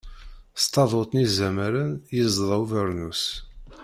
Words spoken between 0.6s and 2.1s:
S taduṭ n yizamaren i